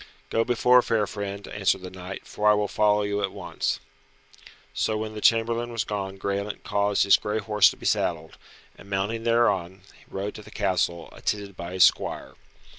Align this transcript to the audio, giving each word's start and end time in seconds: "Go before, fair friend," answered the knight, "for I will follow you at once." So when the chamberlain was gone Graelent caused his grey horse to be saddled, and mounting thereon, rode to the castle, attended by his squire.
"Go 0.31 0.43
before, 0.43 0.81
fair 0.81 1.05
friend," 1.05 1.47
answered 1.49 1.81
the 1.83 1.91
knight, 1.91 2.25
"for 2.25 2.49
I 2.49 2.55
will 2.55 2.67
follow 2.67 3.03
you 3.03 3.21
at 3.21 3.31
once." 3.31 3.79
So 4.73 4.97
when 4.97 5.13
the 5.13 5.21
chamberlain 5.21 5.71
was 5.71 5.83
gone 5.83 6.17
Graelent 6.17 6.63
caused 6.63 7.03
his 7.03 7.17
grey 7.17 7.37
horse 7.37 7.69
to 7.69 7.77
be 7.77 7.85
saddled, 7.85 8.39
and 8.75 8.89
mounting 8.89 9.25
thereon, 9.25 9.81
rode 10.07 10.33
to 10.33 10.41
the 10.41 10.49
castle, 10.49 11.09
attended 11.11 11.55
by 11.55 11.73
his 11.73 11.83
squire. 11.83 12.33